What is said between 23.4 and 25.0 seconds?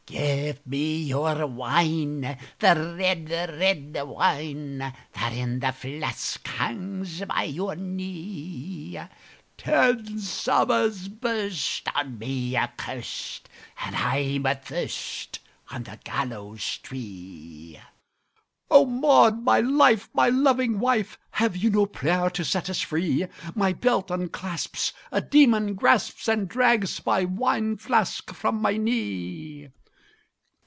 My belt unclasps,